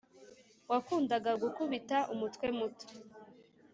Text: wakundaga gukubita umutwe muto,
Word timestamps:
wakundaga 0.71 1.31
gukubita 1.43 1.97
umutwe 2.13 2.47
muto, 2.57 2.87